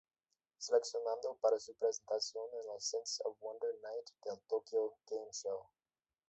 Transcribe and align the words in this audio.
Seleccionado 0.57 1.37
para 1.41 1.59
su 1.59 1.75
presentación 1.75 2.45
en 2.63 2.71
el 2.73 2.81
Sense 2.81 3.21
Of 3.23 3.37
Wonder 3.39 3.75
Night 3.83 4.07
del 4.25 4.41
Tokyo 4.47 4.95
Game 5.07 5.29
Show. 5.31 5.67